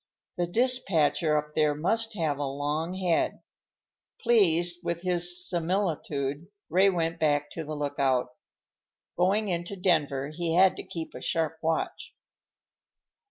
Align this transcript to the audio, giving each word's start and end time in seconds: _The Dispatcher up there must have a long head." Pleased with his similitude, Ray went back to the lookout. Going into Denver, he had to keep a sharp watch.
_The 0.43 0.51
Dispatcher 0.51 1.37
up 1.37 1.53
there 1.53 1.75
must 1.75 2.15
have 2.15 2.39
a 2.39 2.43
long 2.43 2.95
head." 2.95 3.43
Pleased 4.23 4.79
with 4.83 5.03
his 5.03 5.47
similitude, 5.47 6.47
Ray 6.71 6.89
went 6.89 7.19
back 7.19 7.51
to 7.51 7.63
the 7.63 7.75
lookout. 7.75 8.29
Going 9.15 9.49
into 9.49 9.75
Denver, 9.75 10.29
he 10.29 10.55
had 10.55 10.75
to 10.77 10.83
keep 10.83 11.13
a 11.13 11.21
sharp 11.21 11.59
watch. 11.61 12.15